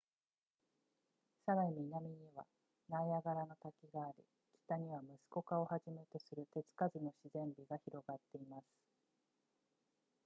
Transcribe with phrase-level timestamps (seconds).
[1.45, 2.43] さらに南には
[2.89, 4.23] ナイアガラの滝があり
[4.65, 8.65] 北にはムスコカをはじめとする手つかずの自然美が広がっています